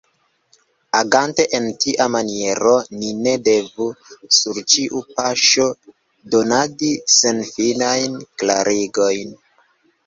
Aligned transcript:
Agante 1.01 1.43
en 1.57 1.67
tia 1.83 2.07
maniero, 2.13 2.73
ni 3.01 3.11
ne 3.27 3.35
devu 3.49 3.91
sur 4.39 4.61
ĉiu 4.75 5.03
paŝo 5.21 5.69
donadi 6.37 6.91
senfinajn 7.21 8.19
klarigojn. 8.43 9.41